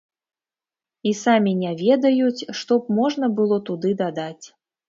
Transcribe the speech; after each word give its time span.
І 1.09 1.11
самі 1.23 1.53
не 1.59 1.73
ведаюць, 1.83 2.47
што 2.61 2.81
б 2.81 2.99
можна 3.01 3.33
было 3.41 3.63
туды 3.69 3.93
дадаць. 4.05 4.45